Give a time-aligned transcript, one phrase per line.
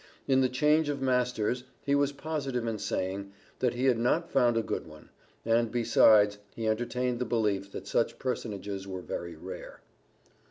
[0.27, 4.57] In the change of masters he was positive in saying, that he had not found
[4.57, 5.09] a good one,
[5.45, 9.81] and, besides, he entertained the belief that such personages were very rare.